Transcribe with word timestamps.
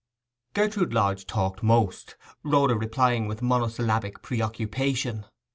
Gertrude 0.55 0.93
Lodge 0.95 1.27
talked 1.27 1.61
most, 1.61 2.15
Rhoda 2.41 2.73
replying 2.75 3.27
with 3.27 3.43
monosyllabic 3.43 4.23
preoccupation. 4.23 5.27